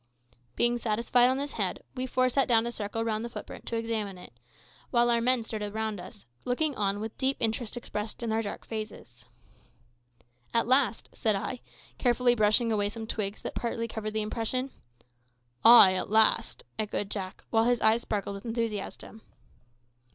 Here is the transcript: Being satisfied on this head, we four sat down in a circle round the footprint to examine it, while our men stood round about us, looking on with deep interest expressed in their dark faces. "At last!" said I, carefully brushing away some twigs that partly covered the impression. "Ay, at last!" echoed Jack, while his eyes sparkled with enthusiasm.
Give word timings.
Being 0.55 0.79
satisfied 0.79 1.27
on 1.29 1.37
this 1.37 1.51
head, 1.51 1.83
we 1.93 2.07
four 2.07 2.27
sat 2.27 2.47
down 2.47 2.63
in 2.63 2.65
a 2.65 2.71
circle 2.71 3.05
round 3.05 3.23
the 3.23 3.29
footprint 3.29 3.67
to 3.67 3.75
examine 3.75 4.17
it, 4.17 4.33
while 4.89 5.11
our 5.11 5.21
men 5.21 5.43
stood 5.43 5.61
round 5.61 5.99
about 5.99 6.07
us, 6.07 6.25
looking 6.43 6.73
on 6.75 6.99
with 6.99 7.15
deep 7.19 7.37
interest 7.39 7.77
expressed 7.77 8.23
in 8.23 8.31
their 8.31 8.41
dark 8.41 8.65
faces. 8.65 9.25
"At 10.55 10.65
last!" 10.65 11.11
said 11.13 11.35
I, 11.35 11.59
carefully 11.99 12.33
brushing 12.33 12.71
away 12.71 12.89
some 12.89 13.05
twigs 13.05 13.43
that 13.43 13.53
partly 13.53 13.87
covered 13.87 14.15
the 14.15 14.23
impression. 14.23 14.71
"Ay, 15.63 15.93
at 15.93 16.09
last!" 16.09 16.63
echoed 16.79 17.11
Jack, 17.11 17.43
while 17.51 17.65
his 17.65 17.79
eyes 17.81 18.01
sparkled 18.01 18.33
with 18.33 18.45
enthusiasm. 18.47 19.21